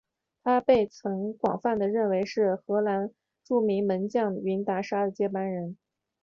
[0.43, 3.11] 他曾被广泛认为是荷兰
[3.43, 5.77] 著名门将云达沙的接班人。